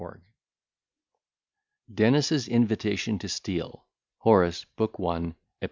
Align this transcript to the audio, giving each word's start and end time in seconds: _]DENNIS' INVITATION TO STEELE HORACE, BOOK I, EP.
_]DENNIS' 1.93 2.47
INVITATION 2.47 3.19
TO 3.19 3.29
STEELE 3.29 3.85
HORACE, 4.21 4.65
BOOK 4.75 4.95
I, 4.99 5.17
EP. 5.19 5.35